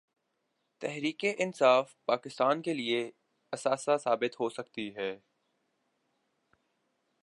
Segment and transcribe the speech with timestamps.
[0.81, 3.11] تحریک انصاف پاکستان کے لیے
[3.53, 5.11] اثاثہ ثابت ہو سکتی ہے۔